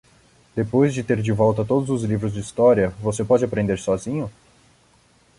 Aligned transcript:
Depois 0.55 0.95
de 0.95 1.03
ter 1.03 1.21
de 1.21 1.31
volta 1.31 1.63
todos 1.63 1.91
os 1.91 2.01
livros 2.01 2.33
de 2.33 2.39
história, 2.39 2.89
você 3.01 3.23
pode 3.23 3.45
aprender 3.45 3.77
sozinho? 3.77 4.31